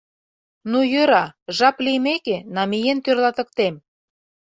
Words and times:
Ну, 0.71 0.79
йӧра, 0.93 1.25
жап 1.57 1.77
лиймеке, 1.85 2.37
намиен 2.55 2.99
тӧрлатыктем. 3.05 3.75